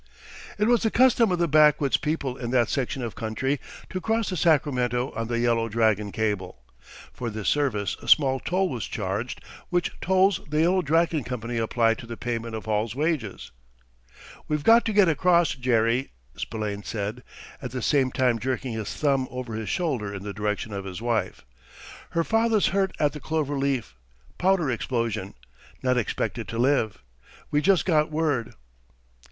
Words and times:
It 0.57 0.63
was 0.67 0.81
the 0.81 0.89
custom 0.89 1.31
of 1.31 1.37
the 1.37 1.47
backwoods 1.47 1.95
people 1.97 2.35
in 2.35 2.49
that 2.49 2.69
section 2.69 3.03
of 3.03 3.13
country 3.13 3.59
to 3.91 4.01
cross 4.01 4.31
the 4.31 4.35
Sacramento 4.35 5.11
on 5.11 5.27
the 5.27 5.37
Yellow 5.37 5.69
Dragon 5.69 6.11
cable. 6.11 6.63
For 7.13 7.29
this 7.29 7.47
service 7.47 7.95
a 8.01 8.07
small 8.07 8.39
toll 8.39 8.67
was 8.67 8.87
charged, 8.87 9.41
which 9.69 9.91
tolls 10.01 10.41
the 10.49 10.61
Yellow 10.61 10.81
Dragon 10.81 11.23
Company 11.23 11.59
applied 11.59 11.99
to 11.99 12.07
the 12.07 12.17
payment 12.17 12.55
of 12.55 12.65
Hall's 12.65 12.95
wages. 12.95 13.51
"We've 14.47 14.63
got 14.63 14.85
to 14.85 14.91
get 14.93 15.07
across, 15.07 15.51
Jerry," 15.53 16.09
Spillane 16.35 16.81
said, 16.81 17.21
at 17.61 17.69
the 17.69 17.83
same 17.83 18.09
time 18.11 18.39
jerking 18.39 18.73
his 18.73 18.91
thumb 18.91 19.27
over 19.29 19.53
his 19.53 19.69
shoulder 19.69 20.11
in 20.11 20.23
the 20.23 20.33
direction 20.33 20.73
of 20.73 20.83
his 20.85 20.99
wife. 20.99 21.45
"Her 22.09 22.23
father's 22.23 22.69
hurt 22.69 22.91
at 22.99 23.13
the 23.13 23.19
Clover 23.19 23.55
Leaf. 23.55 23.95
Powder 24.39 24.71
explosion. 24.71 25.35
Not 25.83 25.95
expected 25.99 26.47
to 26.47 26.57
live. 26.57 27.03
We 27.51 27.61
just 27.61 27.85
got 27.85 28.09
word." 28.09 28.55